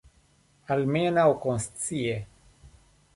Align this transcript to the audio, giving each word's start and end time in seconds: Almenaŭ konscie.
Almenaŭ 0.75 1.25
konscie. 1.45 2.17